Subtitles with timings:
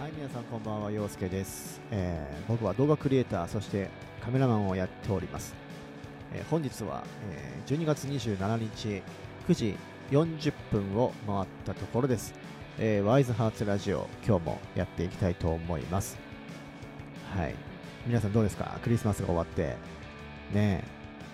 [0.00, 3.90] はい皆さんこんばんは陽介です、えー僕は動画クリエイターそして
[4.24, 5.54] カメラマンをやっております、
[6.32, 9.02] えー本日は、えー12月27日
[9.46, 9.76] 9時
[10.10, 12.32] 40分を回ったところです、
[12.78, 16.16] えーワイズハーツラジオ今日もやっていきたいと思います。
[17.36, 17.54] はい。
[18.06, 18.78] 皆さんどうですか？
[18.82, 19.76] クリスマスが終わって。
[20.54, 20.82] ね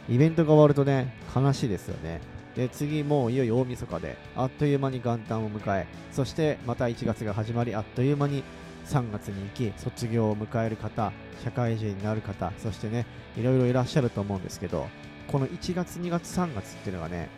[0.08, 0.12] え。
[0.12, 2.20] イベントが終わるとね悲しいですよね。
[2.56, 8.42] で次もういよいよ大晦日であっという間に元旦を迎えそしてまた1月が始まりあっという間に
[8.86, 11.12] 3月に行き卒業を迎える方
[11.44, 13.04] 社会人になる方そしてね
[13.36, 14.88] いろいろいらっしゃると思うんですけど
[15.28, 17.28] この1月2月3月っていうのがね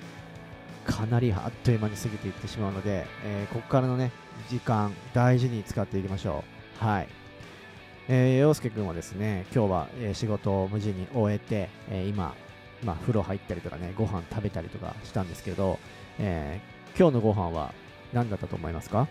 [0.85, 4.11] かなりあっという間に過ぎていってしまうので、えーここからのね
[4.49, 6.45] 時間大事に使っていきましょ
[6.81, 6.85] う。
[6.85, 7.09] はい。
[8.09, 12.35] えー、陽介君はですね今日は、え仕事を無事に終えて、えー今
[12.85, 15.79] まあ、風呂入ったりとかねご飯食べたりとかしたんですけど、
[16.19, 17.73] えー今日のご飯は
[18.13, 19.07] 何だったと思いますか、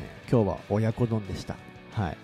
[0.00, 1.56] えー今日は親子丼でした。
[1.92, 2.16] はい。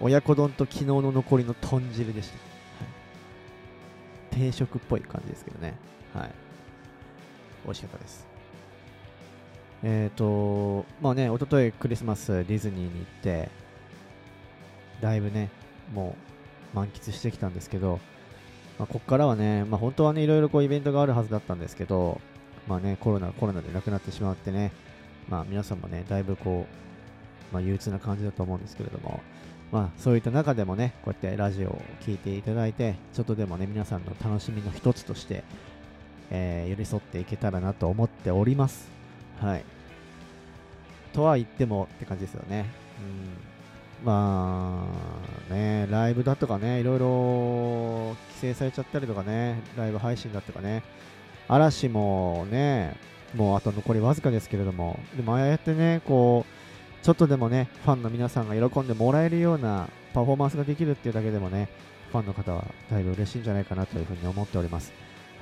[0.00, 2.30] 親子丼と昨日の残りの豚汁でし
[4.30, 5.74] た、定食っぽい感じですけどね。
[6.12, 6.30] はい。
[7.64, 8.26] 美味しかったです。
[9.84, 13.50] えっ、とまあね一昨日クリスマスディズニーに行って
[15.00, 15.50] だいぶね
[15.92, 16.16] も
[16.72, 18.00] う満喫してきたんですけど
[18.78, 22.20] まあ、ここからはね、まあ、本当はね、いろいろこうイベントがあるはずだったんですけど、
[22.66, 24.72] まあね、コロナ、コロナで亡くなってしまってね、
[25.28, 26.66] まあ皆さんもね、だいぶこ
[27.50, 29.20] う、まあ憂鬱な感じだと思うんですけれども、
[29.70, 35.44] まあそういった中でもね、こうやってラジオを聴いていただいて、ちょっとでもね、皆さんの楽しみの一つとして、
[36.30, 38.88] えー寄り添っていけたらなと思っております。
[39.40, 39.64] はい。
[41.12, 42.66] とは言ってもって感じですよね。
[42.98, 43.53] うん。
[44.02, 44.86] ま
[45.50, 50.82] あね、ライブだとかね、いろいろ規制されちゃったりとかね、ライブ配信だとかね、
[51.48, 52.96] 嵐もね、
[53.34, 61.68] もうあと残りわずかですけれども、でもああやってね、こう、ちょっとでもね、ファンの皆さんが喜んでもらえるようなパフォーマンスができるっていうだけでもね、
[62.10, 64.92] ファンの方はだいぶ嬉しいんじゃないかなというふうに思っております。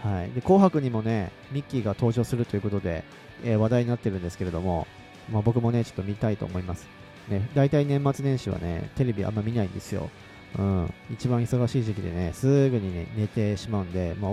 [0.03, 3.05] はい、で紅白にもね、ミッキーが登場するということで、
[3.45, 4.87] えー話題になってるんですけれども、
[5.31, 6.89] まあ、僕もね、ちょっと見たいと思います。
[7.29, 10.11] ね、大体年末年始はね、テレビあんま見ないんですよ。
[10.59, 14.33] うん、一番忙しい時期でね、すぐにね、寝てしまうんで、まあ、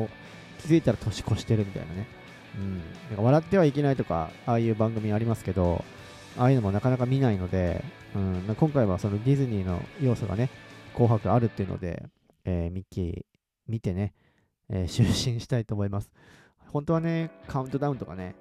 [0.59, 2.07] 気づいたら年越してるみたいなね。
[2.57, 5.83] うん、なんか笑ってはいけないとか、ああいう番組ありますけど、
[6.37, 7.83] ああいうのもなかなか見ないので、
[8.15, 10.49] うん、ま今回はそのディズニーの要素がね、
[10.93, 12.03] 紅白あるっていうので、
[12.45, 13.21] えーミッキー
[13.67, 14.13] 見てね、
[14.69, 16.11] えー 就寝したいと思います。
[16.67, 18.35] 本当はね、カウントダウンとかね、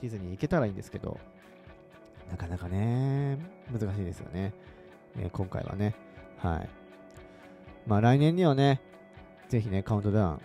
[0.00, 1.18] ディズニー行けたらいいんですけど、
[2.32, 3.38] なかなかね、
[3.70, 4.54] 難しいですよね。
[5.18, 5.94] えー今回はね。
[6.38, 6.68] はい。
[7.86, 8.80] まあ来年にはね、
[9.50, 10.40] ぜひね、カウントダウン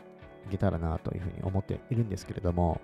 [0.48, 2.82] いけたらなというふうに思っているんですけれども、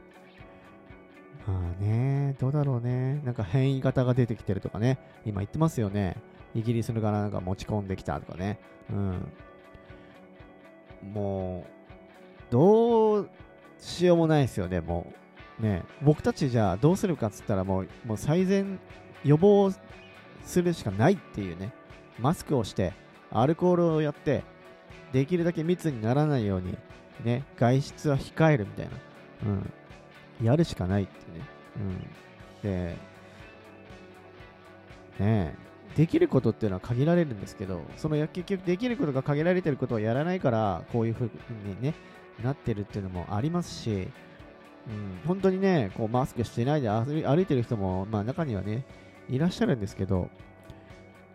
[1.45, 3.21] まあね、どうだろうね。
[3.25, 6.15] なんか変異型が出てきてるとかね、今言ってますよね。
[6.55, 8.57] イギリスの柄なんか持ち込んできたとかね。
[8.89, 9.33] うん。
[11.11, 13.29] もう、どう
[13.79, 15.13] しようもないですよね、もう。
[15.59, 18.79] ね、僕たちじゃあどうするかっつったらもうもう最善
[19.23, 19.71] 予防
[20.43, 21.73] するしかないっていうね
[22.19, 22.93] マスクをして
[23.31, 24.43] アルコールをやって
[25.11, 26.77] できるだけ密にならないように
[27.23, 28.91] ね外出は控えるみたいな、
[29.45, 31.45] うん、やるしかないっていうね、
[32.63, 32.97] うん、で
[35.19, 35.55] ね
[35.95, 41.29] できることっていうのは限られるんですけどその結局できることが限られてることをやらないからこういうふう
[41.65, 41.93] にね
[42.43, 44.07] なってるっていうのもありますし
[44.87, 48.85] うん、本当にね、こうマスクしてないで歩い歩いてる人も、まあ、中にはね、
[49.29, 50.29] いらっしゃるんですけど、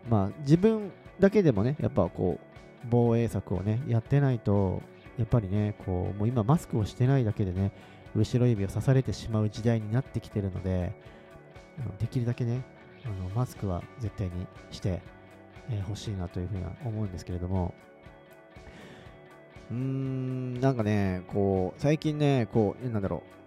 [0.09, 2.47] まあ、自分だけでもね、やっぱこう、
[2.89, 4.81] 防衛策をね、やってないと、
[5.17, 7.71] やっぱりね、こう、もう今マスクをしてないだけでね、
[8.15, 10.93] 後ろ指を刺されてしまう時代になってきてるので、
[11.99, 12.63] できるだけね、
[13.05, 15.01] あのマスクは絶対にして
[15.69, 17.73] ほ、えー欲しいなというふうには思うんですけれども、
[19.71, 23.38] うーん、なんかね、こう、最近ね、こう、なんだろう、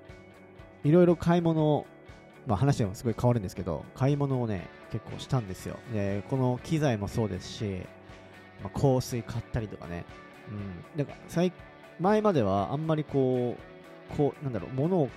[0.85, 1.87] いろいろ買い物、
[2.47, 5.79] まあ話がすごい変わるんですけど、買い物をね、結構したんですよ。
[5.93, 7.83] で、この機材もそうですし、
[8.63, 10.05] まあ、香水買ったりとかね、
[10.49, 11.53] うん、なんか最、
[12.01, 13.57] 前まではあんまりこ
[14.13, 15.09] う、こう、なんだろう、物を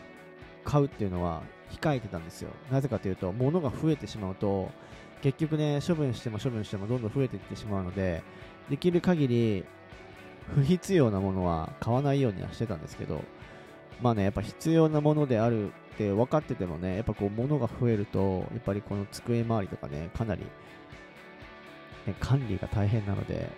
[0.64, 1.42] 買うっていうのは
[1.72, 2.50] 控えてたんですよ。
[2.72, 4.70] なぜかというと、物が増えてしまうと、
[5.22, 8.24] 結局ね、処分しても処分してもどんどん増えていってしまうので、
[8.70, 9.66] できる限り
[10.54, 13.24] 不必要なものは買わないようにはしてたんですけど、
[14.02, 20.42] まあね、やっぱ必要なものであるって分かっててもね、やっぱこう物が増えると、やっぱりこの机周りとかね、かなり、
[22.06, 23.50] ね、管理が大変なので、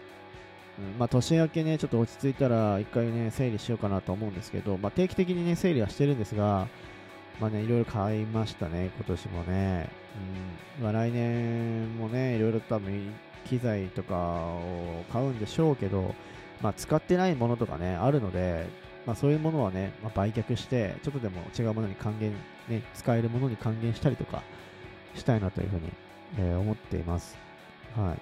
[0.80, 6.68] うんまあ年明けね、ちょっと落ち着いたら一回ね、整理しようかなと思うんですけど、まあ定期的にね、整理はしてるんですが、
[7.40, 9.90] まあね、いろいろ買いましたね、今年もね。
[10.80, 10.84] うん。
[10.84, 13.14] まあ来年もね、いろいろ多分
[13.46, 16.14] 機材とかを買うんでしょうけど、
[16.62, 18.68] まあ使ってないものとかね、あるので、
[19.08, 22.34] まあそういうものはね、まあ、売却して、ちょっとでも違うものに還元、
[22.68, 24.44] ね、使えるものに還元したりとか
[25.16, 25.92] したいなというふうに、
[26.38, 27.38] えー、思っています。
[27.96, 28.14] は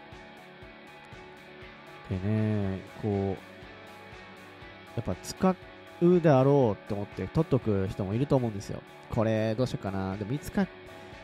[2.09, 2.13] い。
[2.13, 3.37] でね、こう、
[4.95, 5.55] やっぱ使
[6.01, 8.81] うであろうって思って取っとく人もいると思うんですよ。
[9.09, 10.15] これどうしようかな。
[10.17, 10.67] でもいつか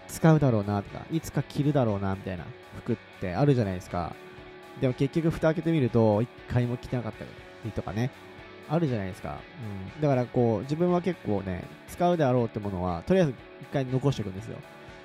[0.08, 2.46] 使うだろうなとか、いつか着るだろうなみたいな
[2.80, 4.16] 服ってあるじゃないですか。
[4.80, 7.26] でも結局蓋開けてみると、一回も着てなかった
[7.64, 8.10] りとかね、
[8.72, 9.38] あるじゃないですか。
[9.96, 10.02] うん。
[10.02, 14.58] だからこう、自分は結構ね、使うであろうってものは、とりあえず一回残しておくんですよ。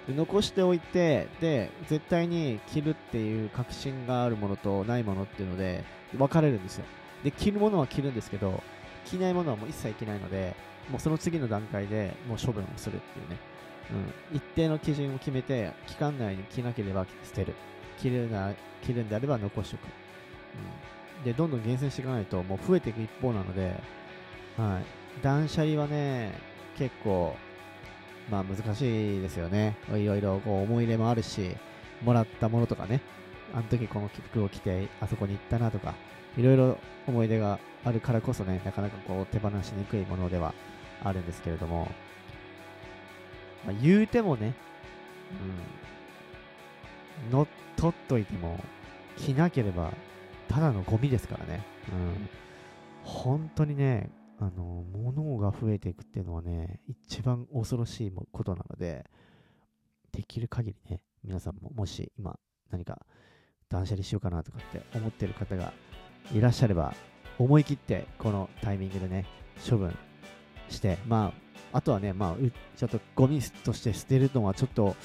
[0.06, 5.84] で残しておいて、で、絶対に着るっていう確信があるものとないものっていうので、
[6.16, 6.84] 分かれるんですよ。
[7.24, 8.62] で、着るものは着るんですけど、
[9.04, 10.54] 着ないものはもう一切着ないので、
[10.88, 13.36] もうその次の段階でもう処分をするっていうね。
[14.32, 17.54] うん、一定の基準を決めて、期間内に着なければ捨てる。
[17.98, 19.82] 着るな、着るんであれば残しておく。
[19.82, 19.90] うん、
[21.24, 23.74] で、どんどん厳選していかないと、もう増えていく一方なので、
[24.56, 25.22] はい。
[25.22, 26.32] 断捨離はね、
[26.76, 27.36] 結構、
[28.30, 29.76] まあ難しいですよね。
[29.94, 31.56] いろいろこう思い入れもあるし、
[32.02, 33.00] もらったものとかね、
[33.54, 35.94] あの時この服を着てあそこに行ったなとか、
[36.36, 40.54] いろいろ思い出があるからこそね、なかなかこう手放しにくいものでは
[41.02, 41.88] あるんですけれども、
[43.64, 44.54] まあ、言うてもね、
[47.24, 47.46] うん、乗っ
[47.76, 48.58] 取っといても
[49.16, 49.92] 着なければ
[50.48, 52.28] ただのゴミですからね、うん、
[53.02, 59.06] 本当にね、あの、物が増えていくっていうのはね、一番恐ろしいことなので、
[60.12, 62.38] できる限りね、皆さんももし今
[62.70, 63.00] 何か
[63.68, 65.72] 断捨離しようかなとかって思ってる方が
[66.32, 66.94] いらっしゃれば、
[67.38, 69.26] 思い切ってこのタイミングでね、
[69.68, 69.96] 処分
[70.68, 71.32] して、ま
[71.72, 72.36] あ、あとはね、まあ、
[72.76, 74.96] ちょっとゴミとして捨てるのはちょっと、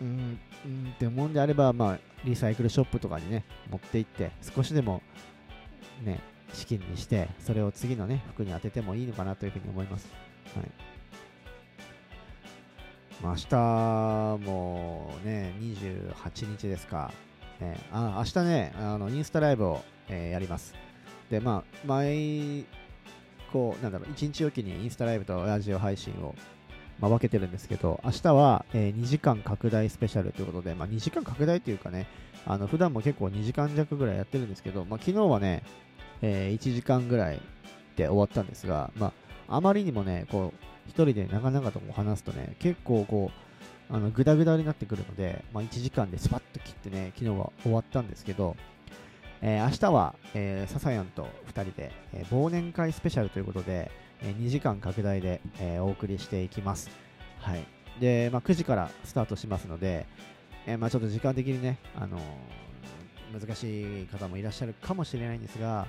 [0.00, 5.02] うん、うんって思うんであれば、まあ、リサイクルショップとかにね、持って行って、少しでも、
[6.04, 6.20] ね、
[6.52, 10.08] 資金にして、それを次のね、服に当ててもいいのかなというふうに思います。
[10.54, 10.70] はい。
[13.22, 17.12] まあ、明日もね、28日ですか。
[17.60, 20.74] ね、あ明日ね、あのインスタライブをえー、やります。
[21.30, 22.64] で、まあ、毎、
[23.52, 26.34] こう、なんだろう、1日おきにインスタライブとラジオ配信を、
[27.00, 32.06] まあ、分けてるんですけど、明日は、えー、2時間拡大スペシャルということで、まあ、2時間拡大というかね、
[32.46, 35.62] あの普段も結構2時間弱ぐらいやってるんですけど、まあ、昨日はね、
[36.22, 37.40] えー、1時間ぐらい
[37.96, 39.12] で終わったんですが、ま
[39.48, 43.30] あ、あまりにもね、こう、一人で長々と話すとね、結構こ
[43.90, 48.56] う、あのグダグダになってくるので、まあ、1時間でスパッと切ってね、昨日は終わったんですけど、
[49.40, 53.90] えー、明日は、えー、サヤンと2人で、えー、忘年会スペシャルということで、
[54.22, 56.90] え、2時間拡大で、え、お送りしていきます。
[57.38, 57.64] はい。
[58.00, 60.06] で、まあ、9時からスタートしますので、
[60.66, 62.18] え、まあ、ちょっと時間的にね、あの、
[63.32, 65.86] 難しい方もいらっしゃるかもしれないんですが、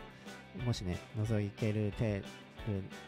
[0.65, 2.19] もしね、覗ける程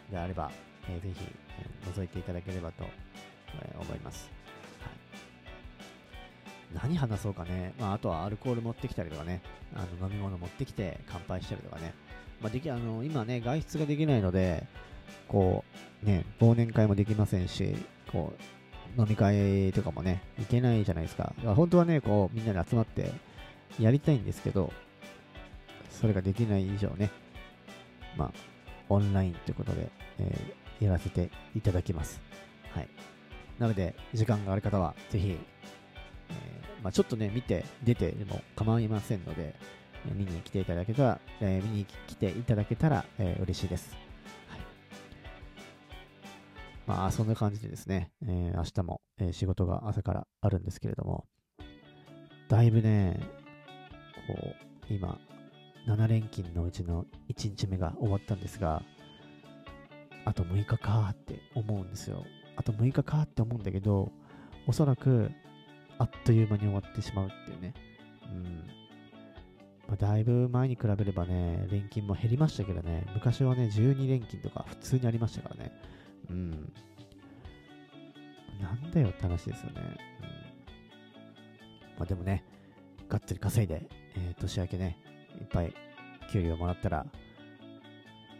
[0.09, 0.51] 度であれば、
[0.89, 1.25] えー、ぜひ、
[1.59, 2.85] えー、覗いていただければと、
[3.61, 4.29] え、思います。
[4.81, 4.91] はい
[6.73, 9.41] 何話そうかね、まあ、あとはアルコール持ってきたりとかね、
[9.75, 11.93] あの飲み物持ってきて乾杯したりとかね、
[12.41, 14.65] まあ、できあの今ね、外出ができないので、
[15.27, 15.63] こ
[16.03, 17.75] う、ね、忘年会もできませんし、
[18.11, 18.33] こ
[18.97, 21.33] う、飲み会とかもね、行けないじゃないですか。
[21.43, 23.11] か本当はね、こう、みんなで集まって
[23.79, 24.71] やりたいんですけど、
[25.89, 27.09] それができない以上ね、
[28.17, 28.31] まあ、
[28.89, 29.89] オンラインということで、
[30.19, 32.21] えー、やらせていただきます。
[32.71, 32.87] はい。
[33.59, 39.55] なので、時間がある方は、ぜひ、えー、まあ、ちょっとね、見て、出てでも構いませんので、
[40.05, 44.10] 見に来ていただけたら、えー、見に来ていただけたら、えー、嬉しいです。
[46.87, 51.25] まあ、そんな感じでですね、えー、明日も、え仕事が朝からあるんですけれども、
[52.49, 53.19] だいぶね、
[54.27, 54.33] こ
[54.89, 55.17] う、今、
[55.87, 58.83] 7連勤のうちの1日目が終わったんですが、
[60.25, 62.25] あと6日かって思うんですよ。
[62.55, 64.11] あと6日かって思うんだけど、
[64.67, 65.31] おそらく
[65.97, 67.73] あっという間に終わってしまうっていうね。
[68.31, 68.43] うん。
[69.87, 75.71] まあ、だいぶ前に比べればね、連勤も減りましたけどね、昔はね、12連勤とか普通にありましたからね。
[76.29, 76.73] うん。
[78.61, 79.73] なんだよって話ですよね。
[79.77, 79.83] うん。
[81.97, 82.43] まあでもね、
[83.09, 84.97] がっつり稼いで、えー、年明けね、
[85.39, 85.73] いっぱい
[86.31, 87.05] 給料もらったら、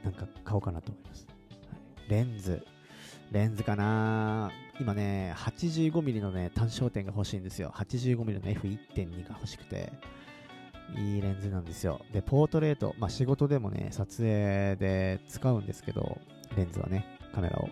[0.04, 1.28] なんか買おうかなと思います。
[1.70, 2.66] はい、レンズ、
[3.32, 7.72] レンズかな今ね、85mm のね、単焦点が欲しいんですよ。
[7.76, 9.92] 85mm の F1.2 が欲しくて、
[10.98, 12.02] いいレンズなんですよ。
[12.12, 16.20] で、ポートレート、まあ仕事でもね、撮影で使うんですけど、
[16.58, 17.70] レンズはね、カメラを。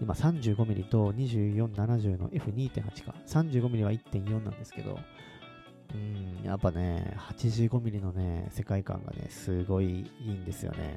[0.00, 3.14] 今 35mm と2470の F2.8 か。
[3.26, 4.98] 35mm は1.4なんですけど、
[5.94, 10.96] うん、やっぱね、85mm のね、世界観がね、すごいいいんですよね。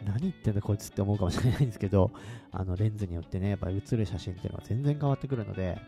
[0.00, 2.10] うん、何言ってんだこいつって思うかもしれないんですけど、
[2.50, 5.78] あのレンズによってね、やっぱ写る写真っていうのは全然変わってくるので、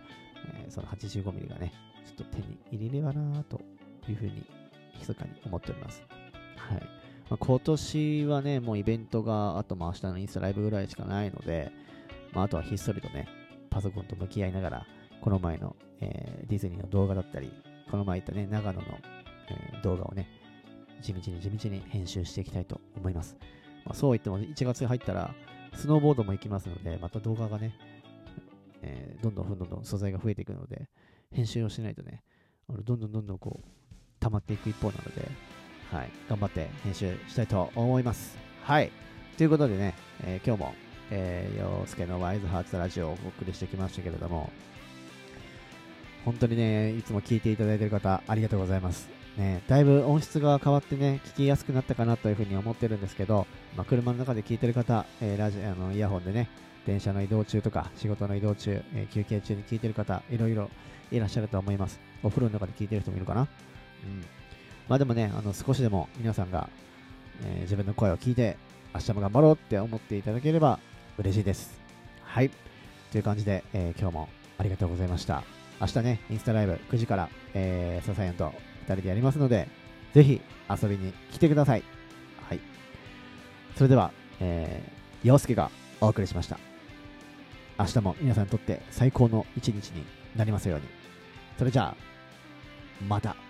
[0.46, 1.72] えー、その 85mm がね、
[2.06, 3.60] ちょっと手に入れればなと
[4.08, 4.46] いうふうに、
[4.98, 6.02] 密かに思っております。
[6.56, 6.99] はい。
[7.30, 11.70] まあ、今年はね、もうイベントが、あとまあ明日のインスタライブぐらいしかないので、
[12.32, 13.28] まあ、あとはひっそりとね、
[13.70, 14.86] パソコンと向き合いながら、
[15.20, 17.52] この前の、えー、ディズニーの動画だったり、
[17.88, 18.86] この前言ったね、長野の、
[19.48, 20.28] えー、動画をね、
[21.00, 23.36] 地道に地道に編集していきたいと思います。
[23.84, 25.32] まあ、そう言っても1月に入ったら、
[25.76, 27.74] スノーボードも行きますので、また動画がね、
[28.82, 30.88] えー、どんどんどんどん素材が増えていくので、
[31.30, 32.24] 編集をしないとね、
[32.68, 33.68] どんどんどんどんこう、
[34.18, 35.28] 溜まっていく一方なので、
[35.90, 38.36] はい、頑張って編集したいと思います。
[38.62, 38.90] はい。
[39.36, 39.94] ということでね、
[40.24, 40.74] えー、今日も
[41.12, 44.48] えー、洋介のワイズハーツラジオをお送りしてきましたけれども、
[46.24, 49.08] 本当にね、いつも聞いていただいている方、ありがとうございます。
[49.36, 56.48] ね、だいぶ音質が変わってね、聞きやすくなったかなというふうに思ってるんですけど、まあ、車の中で聞いてる方、えー、ラジあのイヤホンでね、
[56.86, 60.70] 電車の移動中とか、仕事の移動中、えー、休憩中に聞いてる方、いろいろ
[61.10, 61.98] いらっしゃると思います。
[62.22, 63.40] お風呂の中で聞いてる人もいるかな？
[63.40, 63.48] うん。
[64.88, 66.68] まあでもね、あの少しでも皆さんが、
[67.44, 68.56] えー、自分の声を聞いて、
[68.94, 70.78] 明日も頑張ろうって思っていただければ
[71.18, 71.80] 嬉しいです。
[72.24, 72.50] はい。
[73.12, 75.42] という感じで、えー、今日もありがとうございました。
[75.80, 78.52] 明日ね、インスタライブ9時から、えー、ササヤンと
[78.86, 79.68] 2人でやりますので、
[80.12, 81.82] ぜひ遊びに来てください。
[82.48, 82.60] はい。
[83.76, 85.70] それでは、えー、洋介が
[86.00, 86.58] お送りしました。
[87.78, 90.04] 明日も皆さんにとって最高の一日に
[90.36, 90.86] なりますように。
[91.58, 91.96] それじゃあ、
[93.08, 93.49] また。